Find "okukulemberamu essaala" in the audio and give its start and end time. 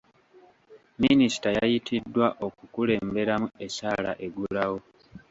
2.45-4.11